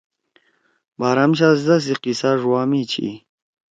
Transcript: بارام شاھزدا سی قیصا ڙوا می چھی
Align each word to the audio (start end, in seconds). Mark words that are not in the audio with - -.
بارام 0.99 1.31
شاھزدا 1.37 1.75
سی 1.85 1.93
قیصا 2.03 2.31
ڙوا 2.41 2.61
می 2.69 2.81
چھی 2.91 3.09